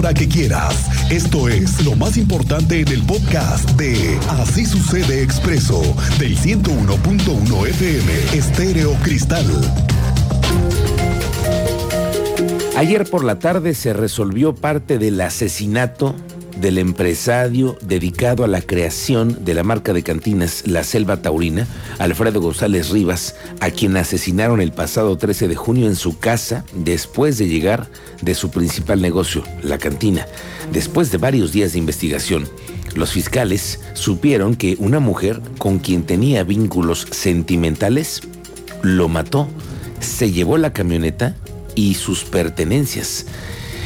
hora 0.00 0.14
que 0.14 0.28
quieras. 0.28 0.88
Esto 1.10 1.46
es 1.50 1.84
lo 1.84 1.94
más 1.94 2.16
importante 2.16 2.80
en 2.80 2.88
el 2.88 3.02
podcast 3.02 3.68
de 3.72 4.18
Así 4.30 4.64
sucede 4.64 5.22
expreso 5.22 5.78
del 6.18 6.38
101.1 6.38 7.66
FM 7.66 8.12
Estéreo 8.32 8.94
Cristal. 9.02 9.44
Ayer 12.78 13.04
por 13.10 13.24
la 13.24 13.38
tarde 13.38 13.74
se 13.74 13.92
resolvió 13.92 14.54
parte 14.54 14.98
del 14.98 15.20
asesinato 15.20 16.14
del 16.58 16.78
empresario 16.78 17.76
dedicado 17.80 18.44
a 18.44 18.48
la 18.48 18.60
creación 18.60 19.44
de 19.44 19.54
la 19.54 19.62
marca 19.62 19.92
de 19.92 20.02
cantinas 20.02 20.66
La 20.66 20.84
Selva 20.84 21.22
Taurina, 21.22 21.66
Alfredo 21.98 22.40
González 22.40 22.90
Rivas, 22.90 23.36
a 23.60 23.70
quien 23.70 23.96
asesinaron 23.96 24.60
el 24.60 24.72
pasado 24.72 25.16
13 25.16 25.48
de 25.48 25.56
junio 25.56 25.86
en 25.86 25.96
su 25.96 26.18
casa 26.18 26.64
después 26.74 27.38
de 27.38 27.48
llegar 27.48 27.88
de 28.22 28.34
su 28.34 28.50
principal 28.50 29.00
negocio, 29.00 29.44
la 29.62 29.78
cantina. 29.78 30.26
Después 30.72 31.10
de 31.10 31.18
varios 31.18 31.52
días 31.52 31.72
de 31.72 31.78
investigación, 31.78 32.48
los 32.94 33.12
fiscales 33.12 33.80
supieron 33.94 34.56
que 34.56 34.76
una 34.78 35.00
mujer 35.00 35.40
con 35.58 35.78
quien 35.78 36.04
tenía 36.04 36.44
vínculos 36.44 37.06
sentimentales 37.10 38.22
lo 38.82 39.08
mató, 39.08 39.48
se 40.00 40.32
llevó 40.32 40.58
la 40.58 40.72
camioneta 40.72 41.36
y 41.74 41.94
sus 41.94 42.24
pertenencias. 42.24 43.26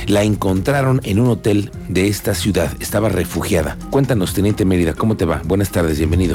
La 0.06 0.22
encontraron 0.22 1.00
en 1.04 1.18
un 1.18 1.28
hotel 1.28 1.70
de 1.88 2.08
esta 2.08 2.34
ciudad. 2.34 2.70
Estaba 2.80 3.08
refugiada. 3.08 3.78
Cuéntanos, 3.90 4.34
Teniente 4.34 4.64
Mérida, 4.64 4.92
¿cómo 4.94 5.16
te 5.16 5.24
va? 5.24 5.40
Buenas 5.44 5.70
tardes, 5.70 5.98
bienvenido. 5.98 6.34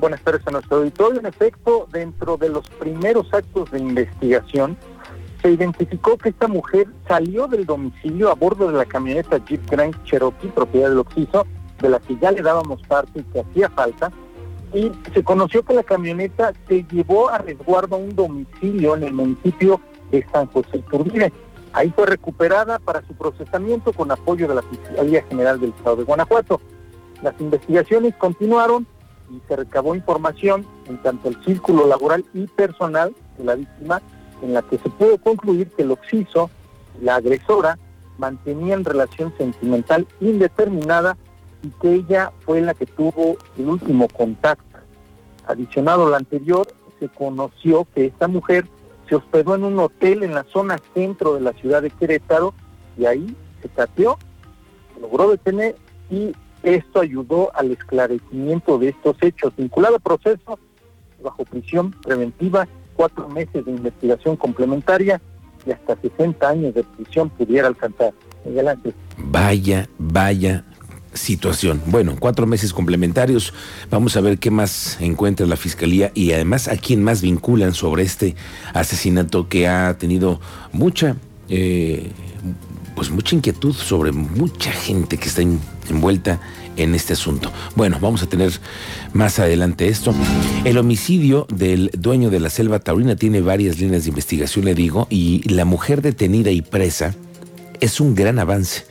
Buenas 0.00 0.20
tardes 0.22 0.46
a 0.46 0.50
nuestro 0.50 0.78
auditorio. 0.78 1.20
En 1.20 1.26
efecto, 1.26 1.88
dentro 1.92 2.36
de 2.36 2.48
los 2.48 2.68
primeros 2.70 3.32
actos 3.32 3.70
de 3.70 3.78
investigación, 3.78 4.76
se 5.40 5.50
identificó 5.50 6.18
que 6.18 6.30
esta 6.30 6.48
mujer 6.48 6.88
salió 7.08 7.46
del 7.46 7.64
domicilio 7.64 8.30
a 8.30 8.34
bordo 8.34 8.70
de 8.70 8.76
la 8.76 8.84
camioneta 8.84 9.42
Jeep 9.44 9.68
Grand 9.70 9.94
Cherokee, 10.04 10.48
propiedad 10.48 10.90
del 10.90 10.98
Oxiso, 10.98 11.46
de 11.80 11.88
la 11.88 11.98
que 12.00 12.16
ya 12.20 12.32
le 12.32 12.42
dábamos 12.42 12.82
parte 12.82 13.20
y 13.20 13.22
que 13.22 13.40
hacía 13.40 13.70
falta, 13.70 14.12
y 14.74 14.92
se 15.14 15.24
conoció 15.24 15.62
que 15.62 15.74
la 15.74 15.82
camioneta 15.82 16.52
se 16.68 16.84
llevó 16.90 17.30
a 17.30 17.38
resguardo 17.38 17.96
a 17.96 17.98
un 17.98 18.14
domicilio 18.14 18.96
en 18.96 19.04
el 19.04 19.12
municipio 19.12 19.80
de 20.10 20.26
San 20.32 20.46
José 20.46 20.78
Iturbide. 20.78 21.32
Ahí 21.72 21.90
fue 21.90 22.06
recuperada 22.06 22.78
para 22.78 23.06
su 23.06 23.14
procesamiento 23.14 23.92
con 23.92 24.10
apoyo 24.10 24.48
de 24.48 24.56
la 24.56 24.62
Fiscalía 24.62 25.22
General 25.28 25.60
del 25.60 25.70
Estado 25.70 25.96
de 25.96 26.04
Guanajuato. 26.04 26.60
Las 27.22 27.40
investigaciones 27.40 28.14
continuaron 28.16 28.86
y 29.30 29.40
se 29.46 29.56
recabó 29.56 29.94
información 29.94 30.66
en 30.88 31.00
tanto 31.02 31.28
el 31.28 31.42
círculo 31.44 31.86
laboral 31.86 32.24
y 32.34 32.46
personal 32.48 33.14
de 33.38 33.44
la 33.44 33.54
víctima, 33.54 34.02
en 34.42 34.54
la 34.54 34.62
que 34.62 34.78
se 34.78 34.88
pudo 34.90 35.18
concluir 35.18 35.68
que 35.70 35.82
el 35.82 35.92
occiso, 35.92 36.50
la 37.00 37.16
agresora, 37.16 37.78
mantenían 38.18 38.84
relación 38.84 39.32
sentimental 39.38 40.06
indeterminada 40.20 41.16
y 41.62 41.68
que 41.80 41.94
ella 41.94 42.32
fue 42.40 42.60
la 42.60 42.74
que 42.74 42.86
tuvo 42.86 43.36
el 43.56 43.68
último 43.68 44.08
contacto. 44.08 44.78
Adicionado 45.46 46.06
a 46.06 46.10
lo 46.10 46.16
anterior, 46.16 46.66
se 46.98 47.08
conoció 47.08 47.86
que 47.94 48.06
esta 48.06 48.28
mujer 48.28 48.66
se 49.10 49.16
hospedó 49.16 49.56
en 49.56 49.64
un 49.64 49.78
hotel 49.80 50.22
en 50.22 50.34
la 50.34 50.44
zona 50.44 50.80
centro 50.94 51.34
de 51.34 51.40
la 51.40 51.52
ciudad 51.54 51.82
de 51.82 51.90
Querétaro 51.90 52.54
y 52.96 53.06
ahí 53.06 53.36
se 53.60 53.68
cateó, 53.68 54.16
logró 55.00 55.30
detener 55.32 55.74
y 56.08 56.32
esto 56.62 57.00
ayudó 57.00 57.50
al 57.56 57.72
esclarecimiento 57.72 58.78
de 58.78 58.90
estos 58.90 59.16
hechos. 59.20 59.52
Vinculado 59.56 59.96
al 59.96 60.00
proceso, 60.00 60.60
bajo 61.22 61.44
prisión 61.44 61.90
preventiva, 61.90 62.68
cuatro 62.94 63.28
meses 63.28 63.64
de 63.64 63.72
investigación 63.72 64.36
complementaria 64.36 65.20
y 65.66 65.72
hasta 65.72 65.96
60 65.96 66.48
años 66.48 66.74
de 66.74 66.84
prisión 66.84 67.30
pudiera 67.30 67.66
alcanzar. 67.66 68.14
Adelante. 68.46 68.94
Vaya, 69.18 69.88
vaya 69.98 70.64
situación. 71.12 71.82
Bueno, 71.86 72.16
cuatro 72.18 72.46
meses 72.46 72.72
complementarios. 72.72 73.52
Vamos 73.90 74.16
a 74.16 74.20
ver 74.20 74.38
qué 74.38 74.50
más 74.50 74.98
encuentra 75.00 75.46
la 75.46 75.56
fiscalía 75.56 76.12
y 76.14 76.32
además 76.32 76.68
a 76.68 76.76
quién 76.76 77.02
más 77.02 77.20
vinculan 77.22 77.74
sobre 77.74 78.02
este 78.02 78.36
asesinato 78.74 79.48
que 79.48 79.68
ha 79.68 79.96
tenido 79.98 80.40
mucha, 80.72 81.16
eh, 81.48 82.10
pues 82.94 83.10
mucha 83.10 83.34
inquietud 83.34 83.74
sobre 83.74 84.12
mucha 84.12 84.72
gente 84.72 85.18
que 85.18 85.28
está 85.28 85.42
envuelta 85.88 86.40
en 86.76 86.94
este 86.94 87.14
asunto. 87.14 87.52
Bueno, 87.74 87.98
vamos 88.00 88.22
a 88.22 88.26
tener 88.26 88.52
más 89.12 89.38
adelante 89.38 89.88
esto. 89.88 90.14
El 90.64 90.78
homicidio 90.78 91.46
del 91.52 91.90
dueño 91.96 92.30
de 92.30 92.40
la 92.40 92.50
selva 92.50 92.78
taurina 92.78 93.16
tiene 93.16 93.40
varias 93.40 93.78
líneas 93.78 94.04
de 94.04 94.10
investigación, 94.10 94.64
le 94.64 94.74
digo, 94.74 95.06
y 95.10 95.42
la 95.48 95.64
mujer 95.64 96.02
detenida 96.02 96.50
y 96.50 96.62
presa 96.62 97.14
es 97.80 98.00
un 98.00 98.14
gran 98.14 98.38
avance 98.38 98.84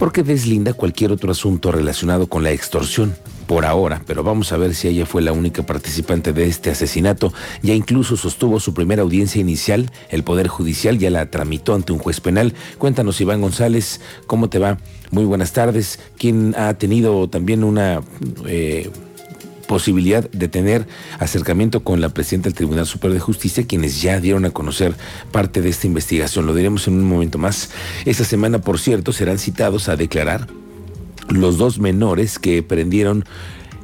porque 0.00 0.22
deslinda 0.22 0.72
cualquier 0.72 1.12
otro 1.12 1.30
asunto 1.30 1.70
relacionado 1.70 2.26
con 2.26 2.42
la 2.42 2.50
extorsión. 2.52 3.14
Por 3.46 3.66
ahora, 3.66 4.02
pero 4.06 4.22
vamos 4.22 4.50
a 4.50 4.56
ver 4.56 4.74
si 4.74 4.88
ella 4.88 5.04
fue 5.04 5.20
la 5.20 5.32
única 5.32 5.62
participante 5.62 6.32
de 6.32 6.46
este 6.46 6.70
asesinato. 6.70 7.34
Ya 7.62 7.74
incluso 7.74 8.16
sostuvo 8.16 8.60
su 8.60 8.72
primera 8.72 9.02
audiencia 9.02 9.42
inicial. 9.42 9.90
El 10.08 10.24
Poder 10.24 10.48
Judicial 10.48 10.96
ya 10.96 11.10
la 11.10 11.30
tramitó 11.30 11.74
ante 11.74 11.92
un 11.92 11.98
juez 11.98 12.18
penal. 12.20 12.54
Cuéntanos, 12.78 13.20
Iván 13.20 13.42
González, 13.42 14.00
¿cómo 14.26 14.48
te 14.48 14.58
va? 14.58 14.78
Muy 15.10 15.26
buenas 15.26 15.52
tardes. 15.52 16.00
¿Quién 16.16 16.54
ha 16.56 16.72
tenido 16.74 17.28
también 17.28 17.62
una... 17.62 18.00
Eh, 18.46 18.90
posibilidad 19.70 20.28
de 20.28 20.48
tener 20.48 20.88
acercamiento 21.20 21.84
con 21.84 22.00
la 22.00 22.08
presidenta 22.08 22.48
del 22.48 22.56
Tribunal 22.56 22.86
Superior 22.86 23.14
de 23.14 23.20
Justicia, 23.20 23.68
quienes 23.68 24.02
ya 24.02 24.18
dieron 24.18 24.44
a 24.44 24.50
conocer 24.50 24.96
parte 25.30 25.62
de 25.62 25.68
esta 25.68 25.86
investigación. 25.86 26.44
Lo 26.44 26.54
diremos 26.56 26.88
en 26.88 26.94
un 26.94 27.04
momento 27.04 27.38
más. 27.38 27.70
Esta 28.04 28.24
semana, 28.24 28.60
por 28.60 28.80
cierto, 28.80 29.12
serán 29.12 29.38
citados 29.38 29.88
a 29.88 29.94
declarar 29.94 30.48
los 31.28 31.56
dos 31.56 31.78
menores 31.78 32.40
que 32.40 32.64
prendieron 32.64 33.24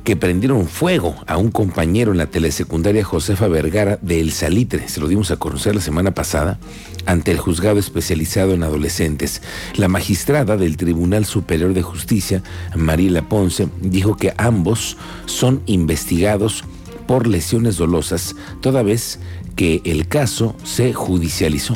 que 0.06 0.14
prendieron 0.14 0.68
fuego 0.68 1.16
a 1.26 1.36
un 1.36 1.50
compañero 1.50 2.12
en 2.12 2.18
la 2.18 2.28
telesecundaria 2.28 3.02
Josefa 3.02 3.48
Vergara 3.48 3.98
de 4.02 4.20
El 4.20 4.30
Salitre. 4.30 4.88
Se 4.88 5.00
lo 5.00 5.08
dimos 5.08 5.32
a 5.32 5.36
conocer 5.36 5.74
la 5.74 5.80
semana 5.80 6.12
pasada 6.12 6.60
ante 7.06 7.32
el 7.32 7.40
juzgado 7.40 7.80
especializado 7.80 8.54
en 8.54 8.62
adolescentes. 8.62 9.42
La 9.74 9.88
magistrada 9.88 10.56
del 10.56 10.76
Tribunal 10.76 11.24
Superior 11.24 11.74
de 11.74 11.82
Justicia, 11.82 12.44
Mariela 12.76 13.28
Ponce, 13.28 13.66
dijo 13.80 14.16
que 14.16 14.32
ambos 14.36 14.96
son 15.24 15.60
investigados 15.66 16.62
por 17.08 17.26
lesiones 17.26 17.76
dolosas, 17.76 18.36
toda 18.60 18.84
vez 18.84 19.18
que 19.56 19.82
el 19.84 20.06
caso 20.06 20.54
se 20.62 20.92
judicializó. 20.92 21.74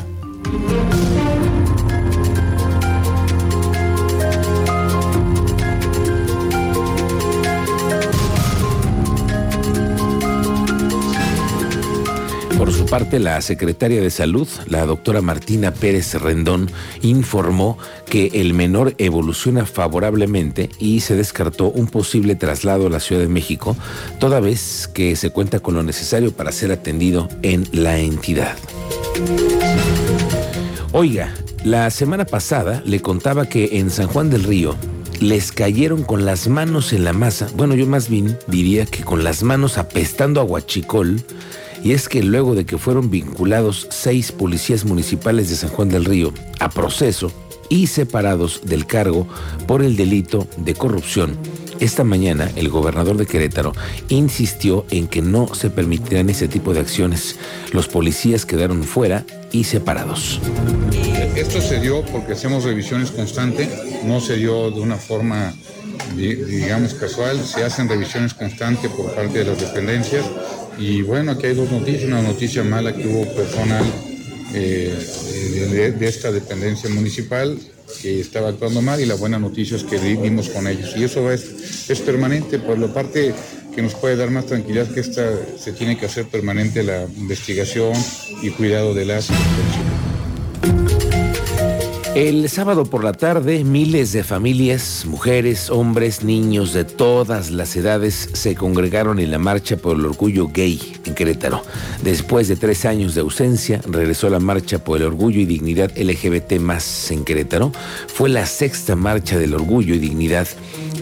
Parte, 12.91 13.21
la 13.21 13.41
secretaria 13.41 14.01
de 14.01 14.11
Salud, 14.11 14.49
la 14.67 14.85
doctora 14.85 15.23
Martina 15.23 15.73
Pérez 15.73 16.13
Rendón, 16.15 16.69
informó 17.03 17.79
que 18.05 18.33
el 18.35 18.53
menor 18.53 18.97
evoluciona 18.99 19.65
favorablemente 19.65 20.71
y 20.81 20.99
se 20.99 21.15
descartó 21.15 21.71
un 21.71 21.87
posible 21.87 22.35
traslado 22.35 22.89
a 22.89 22.91
la 22.91 22.99
Ciudad 22.99 23.23
de 23.23 23.29
México, 23.29 23.77
toda 24.19 24.41
vez 24.41 24.91
que 24.93 25.15
se 25.15 25.31
cuenta 25.31 25.61
con 25.61 25.75
lo 25.75 25.85
necesario 25.85 26.33
para 26.33 26.51
ser 26.51 26.73
atendido 26.73 27.29
en 27.43 27.69
la 27.71 28.01
entidad. 28.01 28.57
Oiga, 30.91 31.33
la 31.63 31.89
semana 31.91 32.25
pasada 32.25 32.83
le 32.85 33.01
contaba 33.01 33.47
que 33.47 33.79
en 33.79 33.91
San 33.91 34.09
Juan 34.09 34.31
del 34.31 34.43
Río 34.43 34.75
les 35.21 35.53
cayeron 35.53 36.03
con 36.03 36.25
las 36.25 36.49
manos 36.49 36.93
en 36.93 37.05
la 37.05 37.13
masa, 37.13 37.49
bueno, 37.55 37.77
yo 37.77 37.87
más 37.87 38.09
bien 38.09 38.37
diría 38.49 38.85
que 38.85 39.05
con 39.05 39.23
las 39.23 39.45
manos 39.45 39.79
apestando 39.79 40.41
a 40.41 40.45
guachicol, 40.45 41.23
y 41.83 41.93
es 41.93 42.09
que 42.09 42.23
luego 42.23 42.55
de 42.55 42.67
que 42.67 42.79
fueron 42.79 43.11
vinculados 43.11 43.87
seis 43.91 44.33
policías 44.33 44.85
municipales 44.85 45.49
de 45.49 45.57
San 45.57 45.71
Juan 45.71 45.89
del 45.89 46.05
Río 46.05 46.33
a 46.59 46.69
proceso 46.69 47.33
y 47.69 47.87
separados 47.87 48.63
del 48.65 48.87
cargo 48.87 49.27
por 49.67 49.83
el 49.83 49.97
delito 49.97 50.47
de 50.57 50.75
corrupción, 50.75 51.39
esta 51.79 52.05
mañana 52.05 52.51
el 52.57 52.69
gobernador 52.69 53.17
de 53.17 53.27
Querétaro 53.27 53.73
insistió 54.09 54.85
en 54.91 55.09
que 55.09 55.23
no 55.23 55.55
se 55.55 55.71
permitirán 55.71 56.29
ese 56.29 56.47
tipo 56.47 56.75
de 56.75 56.81
acciones. 56.81 57.37
Los 57.73 57.89
policías 57.89 58.45
quedaron 58.45 58.85
fuera 58.85 59.25
y 59.51 59.65
separados. 59.65 60.41
Esto 61.35 61.63
se 61.63 61.81
dio 61.81 62.05
porque 62.07 62.35
hacemos 62.35 62.65
revisiones 62.65 63.11
constantes, 63.11 63.69
no 64.05 64.21
se 64.21 64.37
dio 64.37 64.71
de 64.71 64.81
una 64.81 64.97
forma 64.97 65.55
digamos 66.17 66.95
casual, 66.95 67.43
se 67.45 67.65
hacen 67.65 67.89
revisiones 67.89 68.35
constantes 68.35 68.91
por 68.91 69.15
parte 69.15 69.39
de 69.39 69.45
las 69.45 69.61
dependencias 69.61 70.25
y 70.81 71.03
bueno, 71.03 71.33
aquí 71.33 71.47
hay 71.47 71.55
dos 71.55 71.71
noticias. 71.71 72.05
Una 72.05 72.23
noticia 72.23 72.65
mala 72.65 72.95
que 72.97 73.07
hubo 73.07 73.25
personal 73.35 73.85
eh, 74.55 74.97
de, 75.99 76.09
esta 76.09 76.33
dependencia 76.33 76.89
municipal 76.89 77.59
que 78.01 78.21
estaba 78.21 78.49
actuando 78.49 78.81
mal 78.81 78.99
y 79.01 79.05
la 79.05 79.15
buena 79.15 79.39
noticia 79.39 79.77
es 79.77 79.85
que 79.85 79.99
vivimos 79.99 80.49
con 80.49 80.67
ellos. 80.67 80.95
Y 80.97 81.05
eso 81.05 81.31
es, 81.31 81.91
es 81.91 82.01
permanente, 82.01 82.59
por 82.59 82.79
la 82.79 82.93
parte 82.93 83.35
que 83.75 83.83
nos 83.83 83.95
puede 83.95 84.17
dar 84.17 84.31
más 84.31 84.47
tranquilidad 84.47 84.89
que 84.89 85.01
esta 85.01 85.31
se 85.59 85.73
tiene 85.73 85.99
que 85.99 86.07
hacer 86.07 86.25
permanente 86.25 86.83
la 86.83 87.07
investigación 87.17 87.93
y 88.43 88.51
cuidado 88.51 88.95
de 88.95 89.05
las 89.05 89.29
El 92.17 92.49
sábado 92.49 92.87
por 92.87 93.05
la 93.05 93.13
tarde, 93.13 93.63
miles 93.63 94.11
de 94.11 94.25
familias, 94.25 95.05
mujeres, 95.07 95.71
hombres, 95.71 96.25
niños 96.25 96.73
de 96.73 96.85
todas 96.85 97.53
las 97.53 97.77
edades 97.77 98.31
se 98.33 98.57
congregaron 98.57 99.21
en 99.21 99.31
la 99.31 99.39
marcha 99.39 99.77
por 99.77 99.97
el 99.97 100.05
orgullo 100.05 100.49
gay 100.49 100.97
en 101.05 101.15
Querétaro. 101.15 101.63
Después 102.03 102.49
de 102.49 102.57
tres 102.57 102.85
años 102.85 103.15
de 103.15 103.21
ausencia, 103.21 103.81
regresó 103.89 104.29
la 104.29 104.41
marcha 104.41 104.83
por 104.83 104.99
el 104.99 105.07
orgullo 105.07 105.41
y 105.41 105.47
dignidad 105.47 105.97
LGBT 105.97 106.59
más 106.59 107.13
en 107.13 107.25
Querétaro. 107.25 107.71
Fue 108.09 108.29
la 108.29 108.45
sexta 108.45 108.97
marcha 108.97 109.39
del 109.39 109.55
orgullo 109.55 109.95
y 109.95 109.99
dignidad, 109.99 110.49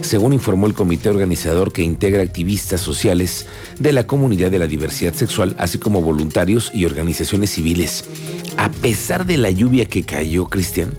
según 0.01 0.33
informó 0.33 0.67
el 0.67 0.75
comité 0.75 1.09
organizador 1.09 1.73
que 1.73 1.81
integra 1.81 2.21
activistas 2.21 2.81
sociales 2.81 3.47
de 3.79 3.93
la 3.93 4.05
comunidad 4.05 4.51
de 4.51 4.59
la 4.59 4.67
diversidad 4.67 5.15
sexual, 5.15 5.55
así 5.57 5.79
como 5.79 6.03
voluntarios 6.03 6.69
y 6.71 6.85
organizaciones 6.85 7.49
civiles 7.49 8.05
a 8.59 8.69
pesar 8.69 9.25
de 9.25 9.37
la 9.37 9.51
lluvia 9.51 9.85
que 9.85 10.03
cayó, 10.03 10.47
Cristian, 10.47 10.91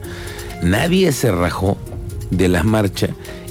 nadie 0.63 1.13
se 1.13 1.33
rajó 1.33 1.79
de 2.31 2.49
la 2.49 2.63
marcha 2.63 3.09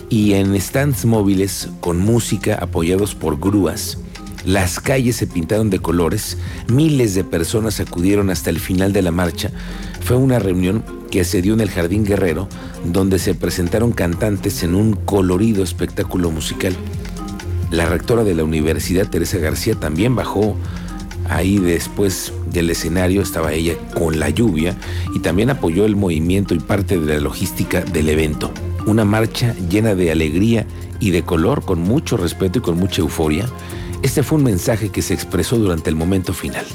y 0.10 0.34
en 0.34 0.60
stands 0.60 1.06
móviles 1.06 1.70
con 1.80 2.00
música 2.00 2.56
apoyados 2.56 3.16
por 3.16 3.40
grúas. 3.40 4.00
Las 4.46 4.80
calles 4.80 5.18
se 5.18 5.28
pintaron 5.28 5.70
de 5.70 5.80
colores, 5.80 6.38
miles 6.68 7.14
de 7.14 7.24
personas 7.24 7.80
acudieron 7.80 8.30
hasta 8.30 8.50
el 8.50 8.60
final 8.60 8.94
de 8.94 9.02
la 9.02 9.12
marcha. 9.12 9.52
Fue 10.02 10.16
una 10.16 10.40
reunión 10.40 10.84
que 11.12 11.26
se 11.26 11.42
dio 11.42 11.54
en 11.54 11.62
el 11.62 11.70
Jardín 11.70 12.06
Guerrero, 12.06 12.48
donde 12.86 13.20
se 13.20 13.36
presentaron 13.36 13.92
cantantes 13.92 14.64
en 14.64 14.76
un 14.76 14.94
colorido 14.94 15.64
espectáculo 15.64 16.32
musical. 16.32 16.76
La 17.70 17.86
rectora 17.86 18.24
de 18.24 18.34
la 18.34 18.44
universidad, 18.44 19.10
Teresa 19.10 19.38
García, 19.38 19.76
también 19.76 20.16
bajó 20.16 20.56
Ahí 21.30 21.60
después 21.60 22.34
del 22.52 22.72
escenario 22.72 23.22
estaba 23.22 23.54
ella 23.54 23.76
con 23.94 24.20
la 24.20 24.30
lluvia 24.30 24.76
y 25.14 25.20
también 25.20 25.52
apoyó 25.52 25.86
el 25.86 25.96
movimiento 25.96 26.56
y 26.56 26.60
parte 26.60 27.00
de 27.00 27.14
la 27.14 27.20
logística 27.20 27.82
del 27.82 28.10
evento. 28.10 28.52
Una 28.88 29.06
marcha 29.06 29.54
llena 29.70 29.94
de 29.94 30.12
alegría 30.12 30.66
y 31.00 31.12
de 31.12 31.24
color, 31.24 31.64
con 31.64 31.82
mucho 31.82 32.18
respeto 32.18 32.60
y 32.60 32.62
con 32.62 32.78
mucha 32.78 33.02
euforia. 33.02 33.46
Este 34.02 34.24
fue 34.24 34.40
un 34.40 34.46
mensaje 34.46 34.90
que 34.90 35.04
se 35.04 35.14
expresó 35.14 35.58
durante 35.58 35.92
el 35.92 35.96
momento 35.96 36.34
final. 36.34 36.66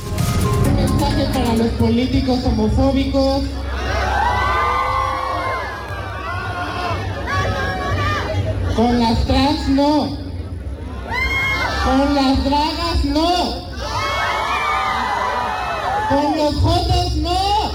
Un 0.68 0.76
mensaje 0.76 1.26
para 1.32 1.56
los 1.56 1.68
políticos 1.72 2.38
homofóbicos. 2.44 3.42
Con 8.76 8.98
las 9.00 9.26
trans 9.26 9.68
no. 9.68 10.16
Con 11.84 12.14
las 12.14 12.44
dragas 12.44 13.04
no. 13.04 13.63
Con 16.14 16.36
los 16.36 16.54
jotos 16.54 17.16
no. 17.16 17.72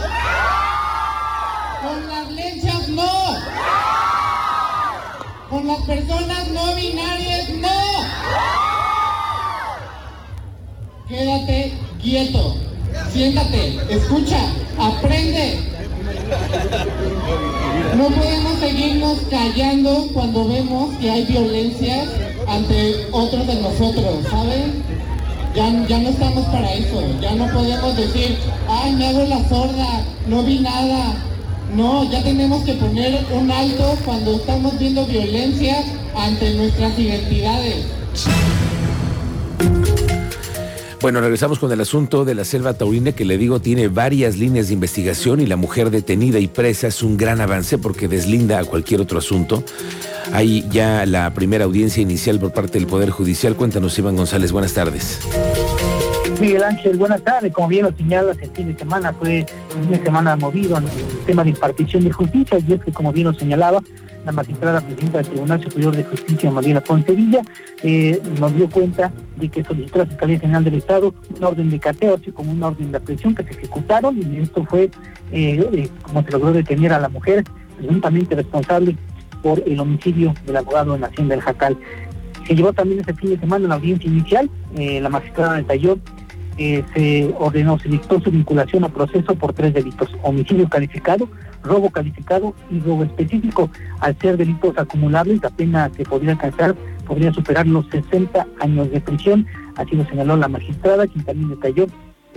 Con 1.81 2.07
las 2.07 2.31
lechas 2.31 2.87
no. 2.87 3.35
Con 5.49 5.67
las 5.67 5.81
personas 5.81 6.47
no 6.47 6.73
binarias 6.75 7.49
no. 7.49 7.69
Quédate 11.09 11.73
quieto. 12.01 12.55
Siéntate, 13.11 13.77
escucha, 13.89 14.39
aprende. 14.79 15.59
No 17.97 18.07
podemos 18.07 18.59
seguirnos 18.59 19.17
callando 19.29 20.07
cuando 20.13 20.47
vemos 20.47 20.95
que 20.95 21.11
hay 21.11 21.25
violencia 21.25 22.05
ante 22.47 23.05
otros 23.11 23.47
de 23.47 23.55
nosotros, 23.55 24.23
¿saben? 24.31 25.08
Ya, 25.59 25.99
no 25.99 26.07
estamos 26.07 26.45
para 26.45 26.73
eso, 26.73 27.03
ya 27.19 27.35
no 27.35 27.45
podemos 27.51 27.93
decir, 27.97 28.37
ay, 28.69 28.95
me 28.95 29.09
hago 29.09 29.25
la 29.25 29.49
sorda, 29.49 30.05
no 30.25 30.41
vi 30.41 30.59
nada. 30.59 31.21
No, 31.75 32.09
ya 32.09 32.23
tenemos 32.23 32.63
que 32.63 32.75
poner 32.75 33.19
un 33.29 33.51
alto 33.51 33.97
cuando 34.05 34.37
estamos 34.37 34.79
viendo 34.79 35.05
violencia 35.05 35.83
ante 36.15 36.53
nuestras 36.53 36.97
identidades. 36.97 37.85
Bueno, 41.01 41.19
regresamos 41.19 41.59
con 41.59 41.69
el 41.73 41.81
asunto 41.81 42.23
de 42.23 42.35
la 42.35 42.45
selva 42.45 42.73
taurina 42.73 43.11
que 43.11 43.25
le 43.25 43.37
digo 43.37 43.59
tiene 43.59 43.89
varias 43.89 44.37
líneas 44.37 44.69
de 44.69 44.75
investigación 44.75 45.41
y 45.41 45.45
la 45.45 45.57
mujer 45.57 45.89
detenida 45.91 46.39
y 46.39 46.47
presa 46.47 46.87
es 46.87 47.03
un 47.03 47.17
gran 47.17 47.41
avance 47.41 47.77
porque 47.77 48.07
deslinda 48.07 48.59
a 48.59 48.63
cualquier 48.63 49.01
otro 49.01 49.19
asunto. 49.19 49.61
Hay 50.33 50.67
ya 50.69 51.05
la 51.05 51.33
primera 51.33 51.65
audiencia 51.65 52.01
inicial 52.01 52.39
por 52.39 52.51
parte 52.51 52.79
del 52.79 52.87
Poder 52.87 53.09
Judicial. 53.09 53.55
Cuéntanos, 53.55 53.97
Iván 53.97 54.15
González, 54.15 54.51
buenas 54.51 54.73
tardes. 54.73 55.19
Miguel 56.39 56.63
Ángel, 56.63 56.97
buenas 56.97 57.21
tardes. 57.23 57.51
Como 57.51 57.67
bien 57.67 57.85
lo 57.85 57.91
señalas, 57.95 58.37
el 58.41 58.51
fin 58.51 58.67
de 58.67 58.77
semana 58.77 59.11
fue 59.13 59.45
una 59.87 59.97
semana 60.03 60.35
movido 60.35 60.77
en 60.77 60.83
el 60.83 61.25
tema 61.25 61.43
de 61.43 61.49
impartición 61.49 62.03
de 62.03 62.11
justicia 62.11 62.59
y 62.65 62.73
es 62.73 62.83
que, 62.83 62.91
como 62.91 63.11
bien 63.11 63.27
lo 63.27 63.33
señalaba, 63.33 63.81
la 64.25 64.31
magistrada 64.31 64.81
presidenta 64.81 65.17
del 65.17 65.27
Tribunal 65.27 65.63
Superior 65.63 65.95
de 65.95 66.03
Justicia, 66.03 66.51
Mariela 66.51 66.81
Poncevilla, 66.81 67.41
eh, 67.83 68.21
nos 68.39 68.53
dio 68.53 68.69
cuenta 68.69 69.11
de 69.37 69.49
que 69.49 69.63
solicitó 69.63 69.95
a 69.95 70.03
la 70.03 70.09
Fiscalía 70.09 70.39
General 70.39 70.63
del 70.63 70.75
Estado 70.75 71.13
un 71.35 71.43
orden 71.43 71.69
de 71.69 71.79
cateo, 71.79 72.15
así 72.15 72.31
como 72.31 72.51
un 72.51 72.61
orden 72.61 72.91
de 72.91 72.97
aprehensión 72.97 73.33
que 73.33 73.43
se 73.43 73.51
ejecutaron 73.51 74.17
y 74.17 74.37
esto 74.37 74.65
fue 74.65 74.91
eh, 75.31 75.69
eh, 75.73 75.89
como 76.03 76.23
se 76.23 76.31
logró 76.31 76.51
detener 76.51 76.93
a 76.93 76.99
la 76.99 77.09
mujer 77.09 77.43
presuntamente 77.77 78.35
responsable 78.35 78.95
por 79.41 79.61
el 79.65 79.79
homicidio 79.79 80.33
del 80.45 80.57
abogado 80.57 80.95
en 80.95 81.03
Hacienda 81.03 81.35
del 81.35 81.43
Jacal. 81.43 81.77
Se 82.47 82.55
llevó 82.55 82.73
también 82.73 83.01
ese 83.01 83.13
fin 83.13 83.29
de 83.29 83.39
semana 83.39 83.67
la 83.67 83.75
audiencia 83.75 84.09
inicial, 84.09 84.49
eh, 84.75 84.99
la 85.01 85.09
magistrada 85.09 85.55
detalló 85.55 85.99
eh, 86.61 86.83
se 86.93 87.33
ordenó, 87.39 87.79
se 87.79 87.87
dictó 87.87 88.19
su 88.19 88.29
vinculación 88.31 88.83
a 88.83 88.89
proceso 88.89 89.33
por 89.33 89.53
tres 89.53 89.73
delitos, 89.73 90.09
homicidio 90.23 90.67
calificado, 90.67 91.29
robo 91.63 91.89
calificado 91.89 92.53
y 92.69 92.81
robo 92.81 93.05
específico. 93.05 93.71
Al 94.01 94.17
ser 94.19 94.35
delitos 94.35 94.77
acumulables, 94.77 95.41
la 95.41 95.51
pena 95.51 95.89
que 95.89 96.03
podría 96.03 96.33
alcanzar 96.33 96.75
podría 97.07 97.31
superar 97.31 97.65
los 97.65 97.87
60 97.87 98.45
años 98.59 98.91
de 98.91 98.99
prisión, 98.99 99.47
así 99.77 99.95
lo 99.95 100.05
señaló 100.07 100.35
la 100.35 100.49
magistrada, 100.49 101.07
quien 101.07 101.23
también 101.23 101.49
detalló 101.49 101.87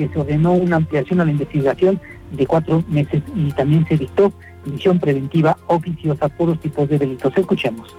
que 0.03 0.13
se 0.13 0.19
ordenó 0.19 0.55
una 0.55 0.77
ampliación 0.77 1.21
a 1.21 1.25
la 1.25 1.31
investigación 1.31 2.01
de 2.33 2.47
cuatro 2.47 2.83
meses 2.89 3.23
y 3.37 3.53
también 3.53 3.87
se 3.87 3.97
dictó 3.97 4.33
prisión 4.65 4.99
preventiva 4.99 5.57
oficiosa 5.69 6.29
por 6.29 6.49
los 6.49 6.61
tipos 6.61 6.89
de 6.89 6.99
delitos. 6.99 7.33
Escuchemos 7.37 7.95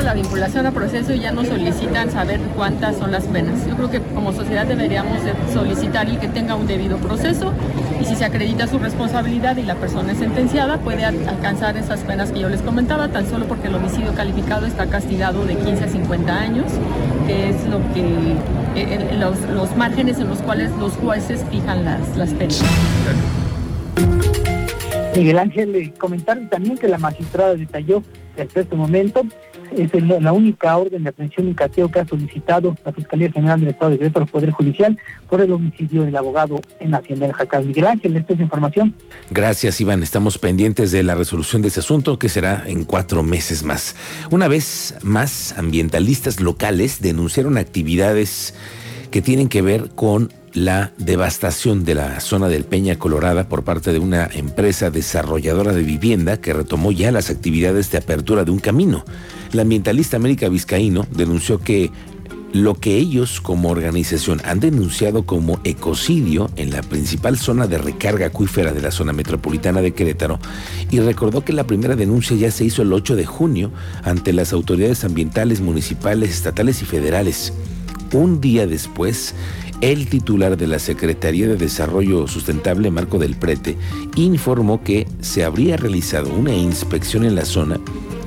la 0.00 0.14
vinculación 0.14 0.66
a 0.66 0.72
proceso 0.72 1.12
y 1.12 1.20
ya 1.20 1.32
nos 1.32 1.48
solicitan 1.48 2.10
saber 2.10 2.40
cuántas 2.56 2.96
son 2.96 3.12
las 3.12 3.24
penas. 3.24 3.66
Yo 3.68 3.76
creo 3.76 3.90
que 3.90 4.00
como 4.00 4.32
sociedad 4.32 4.66
deberíamos 4.66 5.18
solicitar 5.52 6.08
y 6.08 6.16
que 6.16 6.28
tenga 6.28 6.54
un 6.54 6.66
debido 6.66 6.96
proceso 6.96 7.52
y 8.00 8.04
si 8.04 8.16
se 8.16 8.24
acredita 8.24 8.66
su 8.66 8.78
responsabilidad 8.78 9.56
y 9.56 9.62
la 9.62 9.74
persona 9.76 10.12
es 10.12 10.18
sentenciada 10.18 10.78
puede 10.78 11.04
alcanzar 11.04 11.76
esas 11.76 12.00
penas 12.00 12.32
que 12.32 12.40
yo 12.40 12.48
les 12.48 12.62
comentaba, 12.62 13.08
tan 13.08 13.28
solo 13.28 13.46
porque 13.46 13.68
el 13.68 13.74
homicidio 13.74 14.14
calificado 14.14 14.66
está 14.66 14.86
castigado 14.86 15.44
de 15.44 15.56
15 15.56 15.84
a 15.84 15.88
50 15.88 16.40
años, 16.40 16.66
que 17.26 17.50
es 17.50 17.66
lo 17.68 17.78
que 17.92 18.36
eh, 18.74 19.16
los, 19.18 19.40
los, 19.50 19.76
márgenes 19.76 20.18
en 20.18 20.28
los 20.28 20.38
cuales 20.38 20.70
los 20.78 20.92
jueces 20.94 21.44
fijan 21.50 21.84
las, 21.84 22.16
las 22.16 22.30
penas. 22.34 22.62
Miguel 25.16 25.38
Ángel, 25.38 25.92
comentaron 25.98 26.48
también 26.48 26.78
que 26.78 26.88
la 26.88 26.98
magistrada 26.98 27.54
detalló 27.54 28.02
que 28.34 28.42
hasta 28.42 28.60
este 28.60 28.76
momento 28.76 29.22
es 29.76 30.22
la 30.22 30.32
única 30.32 30.76
orden 30.76 31.02
de 31.02 31.10
aprehensión 31.10 31.48
y 31.48 31.54
cateo 31.54 31.90
que 31.90 32.00
ha 32.00 32.06
solicitado 32.06 32.76
la 32.84 32.92
Fiscalía 32.92 33.30
General 33.30 33.58
del 33.60 33.70
Estado 33.70 33.92
de 33.92 33.98
Derecho 33.98 34.20
al 34.20 34.26
Poder 34.26 34.50
Judicial 34.50 34.98
por 35.28 35.40
el 35.40 35.52
homicidio 35.52 36.02
del 36.02 36.16
abogado 36.16 36.60
en 36.80 36.94
Hacienda 36.94 37.26
del 37.26 37.34
Jacal. 37.34 37.66
Miguel 37.66 37.86
Ángel, 37.86 38.16
esta 38.16 38.34
es 38.34 38.40
información. 38.40 38.94
Gracias, 39.30 39.80
Iván. 39.80 40.02
Estamos 40.02 40.38
pendientes 40.38 40.92
de 40.92 41.02
la 41.02 41.14
resolución 41.14 41.62
de 41.62 41.68
ese 41.68 41.80
asunto 41.80 42.18
que 42.18 42.28
será 42.28 42.64
en 42.66 42.84
cuatro 42.84 43.22
meses 43.22 43.62
más. 43.62 43.96
Una 44.30 44.48
vez 44.48 44.94
más, 45.02 45.54
ambientalistas 45.58 46.40
locales 46.40 47.00
denunciaron 47.00 47.58
actividades 47.58 48.54
que 49.10 49.22
tienen 49.22 49.48
que 49.48 49.62
ver 49.62 49.90
con 49.94 50.32
la 50.54 50.92
devastación 50.98 51.84
de 51.84 51.94
la 51.94 52.20
zona 52.20 52.48
del 52.48 52.64
Peña 52.64 52.98
Colorada 52.98 53.48
por 53.48 53.64
parte 53.64 53.92
de 53.92 53.98
una 53.98 54.28
empresa 54.32 54.90
desarrolladora 54.90 55.72
de 55.72 55.82
vivienda 55.82 56.40
que 56.40 56.52
retomó 56.52 56.92
ya 56.92 57.10
las 57.10 57.30
actividades 57.30 57.90
de 57.90 57.98
apertura 57.98 58.44
de 58.44 58.50
un 58.50 58.58
camino. 58.58 59.04
La 59.52 59.62
ambientalista 59.62 60.16
América 60.16 60.48
Vizcaíno 60.48 61.06
denunció 61.10 61.58
que 61.58 61.90
lo 62.52 62.74
que 62.74 62.98
ellos 62.98 63.40
como 63.40 63.70
organización 63.70 64.42
han 64.44 64.60
denunciado 64.60 65.24
como 65.24 65.58
ecocidio 65.64 66.50
en 66.56 66.70
la 66.70 66.82
principal 66.82 67.38
zona 67.38 67.66
de 67.66 67.78
recarga 67.78 68.26
acuífera 68.26 68.72
de 68.72 68.82
la 68.82 68.90
zona 68.90 69.14
metropolitana 69.14 69.80
de 69.80 69.92
Querétaro 69.92 70.38
y 70.90 71.00
recordó 71.00 71.44
que 71.44 71.54
la 71.54 71.66
primera 71.66 71.96
denuncia 71.96 72.36
ya 72.36 72.50
se 72.50 72.66
hizo 72.66 72.82
el 72.82 72.92
8 72.92 73.16
de 73.16 73.24
junio 73.24 73.72
ante 74.04 74.34
las 74.34 74.52
autoridades 74.52 75.02
ambientales 75.04 75.62
municipales, 75.62 76.30
estatales 76.30 76.82
y 76.82 76.84
federales. 76.84 77.54
Un 78.12 78.42
día 78.42 78.66
después, 78.66 79.34
el 79.82 80.08
titular 80.08 80.56
de 80.56 80.68
la 80.68 80.78
Secretaría 80.78 81.48
de 81.48 81.56
Desarrollo 81.56 82.26
Sustentable, 82.28 82.90
Marco 82.90 83.18
del 83.18 83.34
Prete, 83.34 83.76
informó 84.14 84.82
que 84.82 85.06
se 85.20 85.44
habría 85.44 85.76
realizado 85.76 86.32
una 86.32 86.54
inspección 86.54 87.24
en 87.24 87.34
la 87.34 87.44
zona 87.44 87.78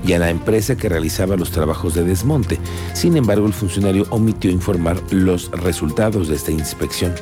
y 0.06 0.14
a 0.14 0.20
la 0.20 0.30
empresa 0.30 0.76
que 0.76 0.90
realizaba 0.90 1.38
los 1.38 1.52
trabajos 1.52 1.96
de 1.96 2.04
desmonte. 2.04 2.60
Sin 2.94 3.18
embargo, 3.18 3.48
el 3.48 3.54
funcionario 3.54 4.06
omitió 4.10 4.52
informar 4.52 5.02
los 5.12 5.50
resultados 5.52 6.28
de 6.28 6.36
esta 6.36 6.52
inspección. 6.52 7.14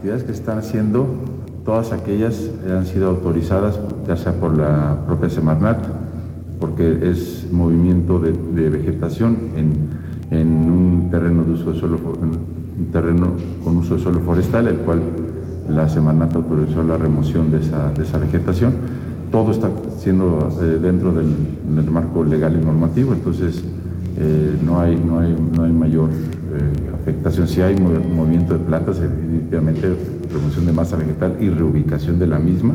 actividades 0.00 0.24
que 0.24 0.32
están 0.32 0.58
haciendo, 0.58 1.06
todas 1.62 1.92
aquellas 1.92 2.34
han 2.66 2.86
sido 2.86 3.10
autorizadas 3.10 3.78
ya 4.08 4.16
sea 4.16 4.32
por 4.32 4.56
la 4.56 5.04
propia 5.06 5.28
Semarnat, 5.28 5.78
porque 6.58 7.10
es 7.10 7.39
movimiento 7.52 8.18
de, 8.18 8.70
vegetación 8.70 9.36
en, 9.56 10.38
en, 10.38 10.48
un 10.48 11.08
terreno 11.10 11.44
de 11.44 11.52
uso 11.52 11.72
de 11.72 11.80
suelo, 11.80 11.98
un 12.20 12.86
terreno 12.92 13.32
con 13.64 13.76
uso 13.76 13.96
de 13.96 14.02
suelo 14.02 14.20
forestal, 14.20 14.68
el 14.68 14.76
cual 14.76 15.00
la 15.68 15.88
Semarnat 15.88 16.34
autorizó 16.34 16.82
la 16.82 16.96
remoción 16.96 17.50
de 17.50 17.60
esa, 17.60 17.92
de 17.92 18.02
esa 18.02 18.18
vegetación. 18.18 18.72
Todo 19.30 19.52
está 19.52 19.70
siendo 19.98 20.48
eh, 20.60 20.78
dentro 20.82 21.12
del, 21.12 21.28
del, 21.76 21.90
marco 21.90 22.24
legal 22.24 22.58
y 22.60 22.64
normativo, 22.64 23.12
entonces 23.12 23.62
eh, 24.18 24.56
no, 24.64 24.80
hay, 24.80 24.96
no, 24.96 25.20
hay, 25.20 25.36
no 25.56 25.64
hay 25.64 25.72
mayor 25.72 26.10
eh, 26.10 26.90
afectación. 27.00 27.46
Si 27.46 27.60
hay 27.60 27.76
movimiento 27.76 28.54
de 28.54 28.60
plantas, 28.60 29.00
definitivamente 29.00 29.94
remoción 30.32 30.66
de 30.66 30.72
masa 30.72 30.96
vegetal 30.96 31.36
y 31.40 31.48
reubicación 31.48 32.18
de 32.18 32.26
la 32.26 32.38
misma, 32.38 32.74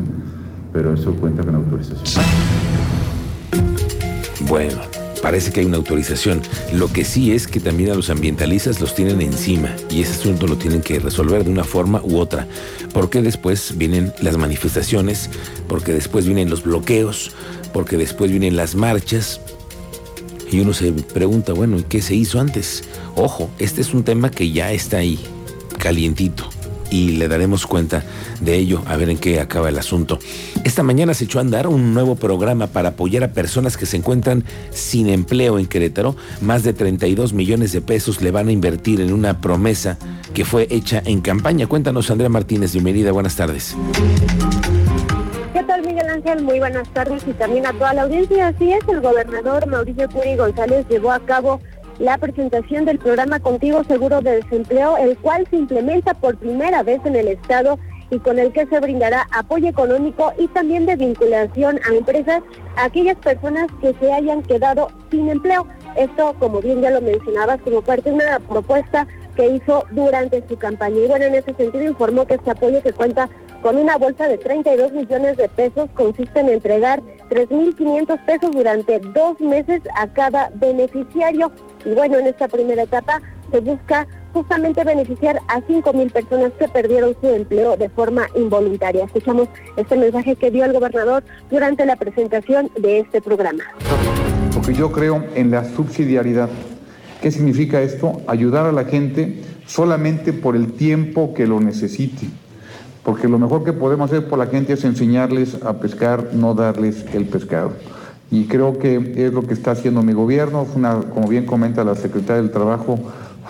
pero 0.72 0.94
eso 0.94 1.12
cuenta 1.14 1.42
con 1.42 1.54
autorización. 1.54 2.24
Bueno, 4.48 4.80
parece 5.22 5.50
que 5.50 5.60
hay 5.60 5.66
una 5.66 5.78
autorización. 5.78 6.40
Lo 6.72 6.92
que 6.92 7.04
sí 7.04 7.32
es 7.32 7.48
que 7.48 7.58
también 7.58 7.90
a 7.90 7.94
los 7.94 8.10
ambientalistas 8.10 8.80
los 8.80 8.94
tienen 8.94 9.20
encima 9.20 9.74
y 9.90 10.02
ese 10.02 10.12
asunto 10.12 10.46
lo 10.46 10.56
tienen 10.56 10.82
que 10.82 11.00
resolver 11.00 11.42
de 11.42 11.50
una 11.50 11.64
forma 11.64 12.00
u 12.04 12.18
otra. 12.18 12.46
Porque 12.92 13.22
después 13.22 13.76
vienen 13.76 14.12
las 14.20 14.36
manifestaciones, 14.36 15.30
porque 15.66 15.92
después 15.92 16.26
vienen 16.26 16.48
los 16.48 16.62
bloqueos, 16.62 17.32
porque 17.72 17.96
después 17.96 18.30
vienen 18.30 18.56
las 18.56 18.76
marchas. 18.76 19.40
Y 20.50 20.60
uno 20.60 20.72
se 20.72 20.92
pregunta, 20.92 21.52
bueno, 21.52 21.76
¿y 21.78 21.82
qué 21.82 22.00
se 22.00 22.14
hizo 22.14 22.38
antes? 22.38 22.84
Ojo, 23.16 23.50
este 23.58 23.80
es 23.80 23.92
un 23.94 24.04
tema 24.04 24.30
que 24.30 24.52
ya 24.52 24.70
está 24.70 24.98
ahí, 24.98 25.18
calientito 25.78 26.48
y 26.90 27.12
le 27.12 27.28
daremos 27.28 27.66
cuenta 27.66 28.04
de 28.40 28.56
ello, 28.56 28.82
a 28.86 28.96
ver 28.96 29.10
en 29.10 29.18
qué 29.18 29.40
acaba 29.40 29.68
el 29.68 29.78
asunto. 29.78 30.18
Esta 30.64 30.82
mañana 30.82 31.14
se 31.14 31.24
echó 31.24 31.38
a 31.38 31.42
andar 31.42 31.66
un 31.66 31.94
nuevo 31.94 32.16
programa 32.16 32.66
para 32.66 32.90
apoyar 32.90 33.24
a 33.24 33.32
personas 33.32 33.76
que 33.76 33.86
se 33.86 33.96
encuentran 33.96 34.44
sin 34.70 35.08
empleo 35.08 35.58
en 35.58 35.66
Querétaro. 35.66 36.16
Más 36.40 36.62
de 36.62 36.72
32 36.72 37.32
millones 37.32 37.72
de 37.72 37.80
pesos 37.80 38.20
le 38.22 38.30
van 38.30 38.48
a 38.48 38.52
invertir 38.52 39.00
en 39.00 39.12
una 39.12 39.40
promesa 39.40 39.98
que 40.34 40.44
fue 40.44 40.66
hecha 40.70 41.02
en 41.04 41.20
campaña. 41.20 41.66
Cuéntanos, 41.66 42.10
Andrea 42.10 42.28
Martínez, 42.28 42.72
bienvenida, 42.72 43.12
buenas 43.12 43.36
tardes. 43.36 43.76
¿Qué 45.52 45.62
tal, 45.62 45.82
Miguel 45.82 46.08
Ángel? 46.08 46.42
Muy 46.42 46.58
buenas 46.58 46.88
tardes 46.92 47.22
y 47.26 47.32
también 47.32 47.66
a 47.66 47.72
toda 47.72 47.94
la 47.94 48.02
audiencia. 48.02 48.48
Así 48.48 48.72
es, 48.72 48.80
el 48.88 49.00
gobernador 49.00 49.66
Mauricio 49.66 50.08
Curi 50.10 50.36
González 50.36 50.86
llevó 50.88 51.12
a 51.12 51.20
cabo 51.20 51.60
la 51.98 52.18
presentación 52.18 52.84
del 52.84 52.98
programa 52.98 53.40
Contigo 53.40 53.82
Seguro 53.84 54.20
de 54.20 54.42
Desempleo, 54.42 54.96
el 54.96 55.16
cual 55.18 55.46
se 55.50 55.56
implementa 55.56 56.14
por 56.14 56.36
primera 56.36 56.82
vez 56.82 57.00
en 57.04 57.16
el 57.16 57.28
Estado 57.28 57.78
y 58.10 58.18
con 58.18 58.38
el 58.38 58.52
que 58.52 58.66
se 58.66 58.78
brindará 58.80 59.26
apoyo 59.32 59.68
económico 59.68 60.32
y 60.38 60.46
también 60.48 60.86
de 60.86 60.96
vinculación 60.96 61.80
a 61.88 61.94
empresas 61.94 62.42
a 62.76 62.84
aquellas 62.84 63.16
personas 63.16 63.66
que 63.80 63.94
se 63.94 64.12
hayan 64.12 64.42
quedado 64.42 64.88
sin 65.10 65.28
empleo. 65.28 65.66
Esto, 65.96 66.34
como 66.38 66.60
bien 66.60 66.82
ya 66.82 66.90
lo 66.90 67.00
mencionabas, 67.00 67.60
como 67.62 67.82
parte 67.82 68.10
de 68.10 68.16
una 68.16 68.38
propuesta 68.40 69.06
que 69.34 69.48
hizo 69.48 69.84
durante 69.90 70.46
su 70.48 70.56
campaña. 70.56 70.96
Y 70.98 71.08
bueno, 71.08 71.24
en 71.24 71.34
ese 71.34 71.54
sentido 71.54 71.84
informó 71.84 72.26
que 72.26 72.34
este 72.34 72.50
apoyo 72.50 72.82
que 72.82 72.92
cuenta 72.92 73.28
con 73.62 73.76
una 73.76 73.96
bolsa 73.96 74.28
de 74.28 74.38
32 74.38 74.92
millones 74.92 75.36
de 75.36 75.48
pesos 75.48 75.88
consiste 75.94 76.40
en 76.40 76.50
entregar 76.50 77.02
3.500 77.28 78.24
pesos 78.24 78.50
durante 78.52 78.98
dos 78.98 79.40
meses 79.40 79.82
a 79.96 80.06
cada 80.08 80.50
beneficiario. 80.54 81.50
Y 81.84 81.90
bueno, 81.90 82.18
en 82.18 82.26
esta 82.26 82.48
primera 82.48 82.82
etapa 82.82 83.20
se 83.50 83.60
busca 83.60 84.06
justamente 84.32 84.84
beneficiar 84.84 85.40
a 85.48 85.60
5.000 85.60 86.12
personas 86.12 86.52
que 86.58 86.68
perdieron 86.68 87.16
su 87.20 87.28
empleo 87.28 87.76
de 87.76 87.88
forma 87.88 88.26
involuntaria. 88.34 89.04
Escuchamos 89.04 89.48
este 89.76 89.96
mensaje 89.96 90.36
que 90.36 90.50
dio 90.50 90.64
el 90.64 90.72
gobernador 90.72 91.24
durante 91.50 91.86
la 91.86 91.96
presentación 91.96 92.70
de 92.78 93.00
este 93.00 93.20
programa. 93.20 93.64
Porque 94.52 94.74
yo 94.74 94.92
creo 94.92 95.24
en 95.34 95.50
la 95.50 95.64
subsidiariedad. 95.64 96.50
¿Qué 97.22 97.30
significa 97.30 97.80
esto? 97.80 98.20
Ayudar 98.26 98.66
a 98.66 98.72
la 98.72 98.84
gente 98.84 99.42
solamente 99.66 100.32
por 100.32 100.54
el 100.54 100.72
tiempo 100.72 101.32
que 101.34 101.46
lo 101.46 101.60
necesite 101.60 102.26
porque 103.06 103.28
lo 103.28 103.38
mejor 103.38 103.62
que 103.62 103.72
podemos 103.72 104.10
hacer 104.10 104.26
por 104.26 104.36
la 104.36 104.46
gente 104.46 104.72
es 104.72 104.82
enseñarles 104.82 105.62
a 105.62 105.74
pescar, 105.74 106.30
no 106.32 106.54
darles 106.54 107.04
el 107.14 107.26
pescado. 107.26 107.70
Y 108.32 108.46
creo 108.46 108.80
que 108.80 108.96
es 109.14 109.32
lo 109.32 109.42
que 109.42 109.54
está 109.54 109.70
haciendo 109.70 110.02
mi 110.02 110.12
gobierno, 110.12 110.66
como 111.14 111.28
bien 111.28 111.46
comenta 111.46 111.84
la 111.84 111.94
secretaria 111.94 112.42
del 112.42 112.50
Trabajo, 112.50 112.98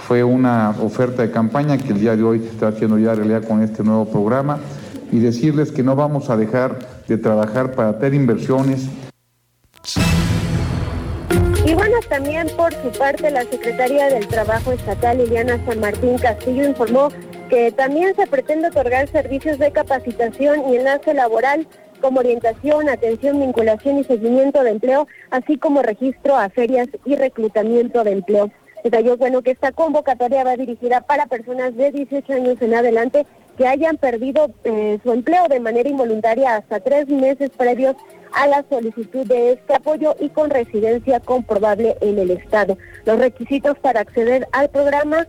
fue 0.07 0.23
una 0.23 0.75
oferta 0.83 1.23
de 1.23 1.31
campaña 1.31 1.79
que 1.79 1.95
el 1.95 2.01
día 2.01 2.15
de 2.15 2.23
hoy 2.23 2.41
se 2.41 2.49
está 2.49 2.69
haciendo 2.69 2.99
ya 2.99 3.15
realidad 3.15 3.45
con 3.45 3.63
este 3.63 3.83
nuevo 3.83 4.05
programa 4.05 4.59
y 5.11 5.21
decirles 5.21 5.73
que 5.73 5.83
no 5.83 5.97
vamos 5.97 6.29
a 6.29 6.37
dejar 6.37 6.79
de 7.09 7.17
trabajar 7.17 7.73
para 7.73 7.89
hacer 7.89 8.13
inversiones. 8.13 8.91
Y 11.65 11.75
bueno, 11.75 11.97
también 12.09 12.47
por 12.57 12.73
su 12.75 12.97
parte 12.97 13.31
la 13.31 13.43
secretaria 13.43 14.09
del 14.09 14.29
Trabajo 14.29 14.71
Estatal, 14.71 15.19
Liliana 15.19 15.59
San 15.65 15.81
Martín 15.81 16.17
Castillo, 16.19 16.69
informó 16.69 17.09
que 17.49 17.71
también 17.73 18.15
se 18.17 18.27
pretende 18.27 18.69
otorgar 18.69 19.09
servicios 19.09 19.59
de 19.59 19.71
capacitación 19.71 20.69
y 20.69 20.77
enlace 20.77 21.15
laboral 21.15 21.67
como 22.01 22.21
orientación, 22.21 22.89
atención, 22.89 23.41
vinculación 23.41 23.99
y 23.99 24.05
seguimiento 24.05 24.63
de 24.63 24.71
empleo, 24.71 25.09
así 25.31 25.57
como 25.57 25.83
registro 25.83 26.37
a 26.37 26.49
ferias 26.51 26.89
y 27.05 27.17
reclutamiento 27.17 28.05
de 28.05 28.13
empleo. 28.13 28.51
Detalló 28.85 29.17
bueno 29.17 29.43
que 29.43 29.51
esta 29.51 29.73
convocatoria 29.73 30.45
va 30.45 30.57
dirigida 30.57 31.01
para 31.01 31.27
personas 31.27 31.75
de 31.77 31.91
18 31.91 32.33
años 32.33 32.61
en 32.61 32.75
adelante 32.75 33.27
que 33.57 33.67
hayan 33.67 33.97
perdido 33.97 34.51
eh, 34.65 34.99
su 35.03 35.13
empleo 35.13 35.49
de 35.49 35.61
manera 35.61 35.89
involuntaria 35.89 36.57
hasta 36.57 36.81
tres 36.81 37.09
meses 37.09 37.51
previos 37.57 37.97
a 38.33 38.47
la 38.47 38.65
solicitud 38.69 39.27
de 39.27 39.53
este 39.53 39.75
apoyo 39.75 40.15
y 40.21 40.29
con 40.29 40.51
residencia 40.51 41.21
comprobable 41.21 41.97
en 42.01 42.19
el 42.19 42.31
Estado. 42.31 42.77
Los 43.07 43.19
requisitos 43.19 43.79
para 43.79 44.01
acceder 44.01 44.47
al 44.53 44.69
programa 44.69 45.27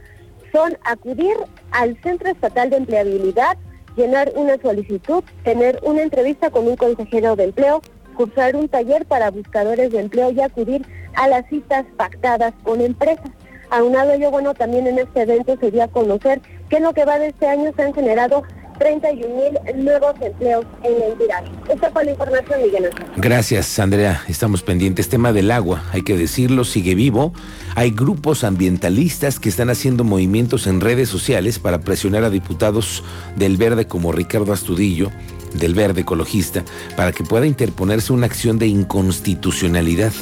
son 0.51 0.77
acudir 0.83 1.35
al 1.71 1.99
Centro 2.01 2.29
Estatal 2.29 2.69
de 2.69 2.77
Empleabilidad, 2.77 3.57
llenar 3.95 4.31
una 4.35 4.57
solicitud, 4.61 5.23
tener 5.43 5.79
una 5.83 6.03
entrevista 6.03 6.49
con 6.49 6.67
un 6.67 6.75
consejero 6.75 7.35
de 7.35 7.45
empleo, 7.45 7.81
cursar 8.15 8.55
un 8.55 8.67
taller 8.67 9.05
para 9.05 9.31
buscadores 9.31 9.91
de 9.91 9.99
empleo 9.99 10.31
y 10.31 10.41
acudir 10.41 10.85
a 11.15 11.27
las 11.27 11.47
citas 11.49 11.85
pactadas 11.97 12.53
con 12.63 12.81
empresas. 12.81 13.29
Aunado 13.69 14.13
ello, 14.13 14.31
bueno, 14.31 14.53
también 14.53 14.87
en 14.87 14.99
este 14.99 15.21
evento 15.21 15.57
se 15.59 15.71
dio 15.71 15.83
a 15.83 15.87
conocer 15.87 16.41
que 16.69 16.77
en 16.77 16.83
lo 16.83 16.93
que 16.93 17.05
va 17.05 17.19
de 17.19 17.27
este 17.27 17.47
año 17.47 17.71
se 17.75 17.83
han 17.83 17.93
generado 17.93 18.43
31 18.77 19.35
mil 19.35 19.83
nuevos 19.83 20.13
empleos 20.21 20.65
en 20.83 20.99
la 20.99 21.05
entidad. 21.07 21.43
Esta 21.69 21.91
fue 21.91 22.05
la 22.05 22.11
información, 22.11 22.61
Miguel 22.61 22.89
Gracias, 23.17 23.79
Andrea. 23.79 24.23
Estamos 24.27 24.63
pendientes. 24.63 25.09
Tema 25.09 25.33
del 25.33 25.51
agua, 25.51 25.83
hay 25.91 26.03
que 26.03 26.17
decirlo, 26.17 26.63
sigue 26.63 26.95
vivo. 26.95 27.33
Hay 27.75 27.91
grupos 27.91 28.43
ambientalistas 28.43 29.39
que 29.39 29.49
están 29.49 29.69
haciendo 29.69 30.03
movimientos 30.03 30.67
en 30.67 30.81
redes 30.81 31.09
sociales 31.09 31.59
para 31.59 31.79
presionar 31.79 32.23
a 32.23 32.29
diputados 32.29 33.03
del 33.35 33.57
Verde 33.57 33.87
como 33.87 34.11
Ricardo 34.11 34.53
Astudillo 34.53 35.11
del 35.53 35.73
Verde 35.73 36.01
Ecologista 36.01 36.63
para 36.95 37.11
que 37.11 37.23
pueda 37.23 37.45
interponerse 37.45 38.13
una 38.13 38.25
acción 38.25 38.59
de 38.59 38.67
inconstitucionalidad. 38.67 40.13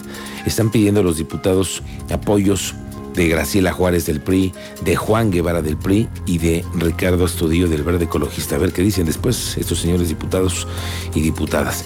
Están 0.45 0.71
pidiendo 0.71 1.01
a 1.01 1.03
los 1.03 1.17
diputados 1.17 1.81
apoyos 2.12 2.75
de 3.15 3.27
Graciela 3.27 3.72
Juárez 3.72 4.05
del 4.05 4.22
PRI, 4.22 4.53
de 4.81 4.95
Juan 4.95 5.31
Guevara 5.31 5.62
del 5.62 5.77
PRI 5.77 6.07
y 6.25 6.38
de 6.38 6.65
Ricardo 6.75 7.25
Estudillo 7.25 7.67
del 7.67 7.84
Verde 7.84 8.05
Ecologista. 8.05 8.55
A 8.55 8.60
ver 8.60 8.74
qué 8.74 8.81
dicen 8.81 9.05
después 9.05 9.57
estos 9.57 9.79
señores 9.79 10.10
diputados 10.10 10.67
y 11.13 11.22
diputadas. 11.22 11.86